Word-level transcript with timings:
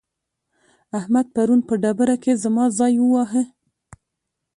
احمد 0.99 1.25
پرون 1.35 1.59
په 1.67 1.73
ډبره 1.81 2.15
کې 2.23 2.33
زما 2.43 2.65
ځای 2.77 2.93
وواهه. 2.99 3.43